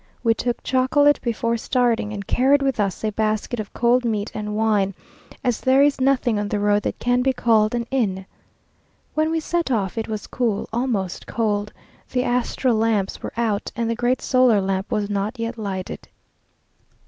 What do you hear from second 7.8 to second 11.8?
inn. When we set off it was cool, almost cold;